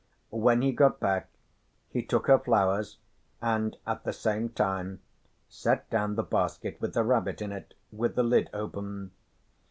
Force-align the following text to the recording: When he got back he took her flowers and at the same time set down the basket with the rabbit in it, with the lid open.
When 0.33 0.63
he 0.63 0.71
got 0.71 0.99
back 0.99 1.29
he 1.91 2.01
took 2.01 2.25
her 2.25 2.39
flowers 2.39 2.97
and 3.39 3.77
at 3.85 4.03
the 4.03 4.13
same 4.13 4.49
time 4.49 5.01
set 5.47 5.87
down 5.91 6.15
the 6.15 6.23
basket 6.23 6.81
with 6.81 6.95
the 6.95 7.03
rabbit 7.03 7.39
in 7.39 7.51
it, 7.51 7.75
with 7.91 8.15
the 8.15 8.23
lid 8.23 8.49
open. 8.51 9.11